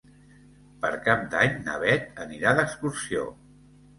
Per 0.85 0.89
Cap 1.07 1.27
d'Any 1.33 1.59
na 1.67 1.75
Beth 1.85 2.19
anirà 2.25 2.53
d'excursió. 2.61 3.27